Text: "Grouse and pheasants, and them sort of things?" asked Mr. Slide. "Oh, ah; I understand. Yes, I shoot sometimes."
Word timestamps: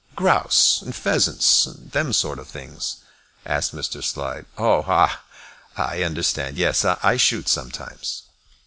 "Grouse 0.15 0.81
and 0.81 0.95
pheasants, 0.95 1.67
and 1.67 1.91
them 1.91 2.11
sort 2.11 2.39
of 2.39 2.47
things?" 2.47 2.95
asked 3.45 3.71
Mr. 3.75 4.03
Slide. 4.03 4.47
"Oh, 4.57 4.83
ah; 4.87 5.21
I 5.77 6.01
understand. 6.01 6.57
Yes, 6.57 6.83
I 6.83 7.17
shoot 7.17 7.47
sometimes." 7.47 8.23